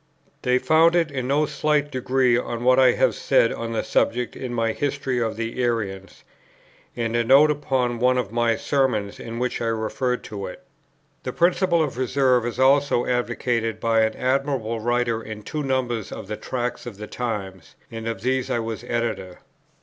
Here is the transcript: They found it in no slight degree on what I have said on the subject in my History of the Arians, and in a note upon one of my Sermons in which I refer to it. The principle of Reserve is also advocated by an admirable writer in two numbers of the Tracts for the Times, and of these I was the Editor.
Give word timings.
They 0.41 0.57
found 0.57 0.95
it 0.95 1.11
in 1.11 1.27
no 1.27 1.45
slight 1.45 1.91
degree 1.91 2.35
on 2.35 2.63
what 2.63 2.79
I 2.79 2.93
have 2.93 3.13
said 3.13 3.53
on 3.53 3.71
the 3.73 3.83
subject 3.83 4.35
in 4.35 4.51
my 4.51 4.73
History 4.73 5.19
of 5.21 5.35
the 5.37 5.61
Arians, 5.61 6.23
and 6.95 7.15
in 7.15 7.21
a 7.21 7.23
note 7.23 7.51
upon 7.51 7.99
one 7.99 8.17
of 8.17 8.31
my 8.31 8.55
Sermons 8.55 9.19
in 9.19 9.37
which 9.37 9.61
I 9.61 9.67
refer 9.67 10.17
to 10.17 10.47
it. 10.47 10.63
The 11.21 11.31
principle 11.33 11.83
of 11.83 11.99
Reserve 11.99 12.47
is 12.47 12.57
also 12.57 13.05
advocated 13.05 13.79
by 13.79 13.99
an 14.01 14.15
admirable 14.17 14.79
writer 14.79 15.21
in 15.21 15.43
two 15.43 15.61
numbers 15.61 16.11
of 16.11 16.25
the 16.27 16.35
Tracts 16.35 16.85
for 16.85 16.89
the 16.89 17.05
Times, 17.05 17.75
and 17.91 18.07
of 18.07 18.21
these 18.21 18.49
I 18.49 18.57
was 18.57 18.81
the 18.81 18.89
Editor. 18.91 19.41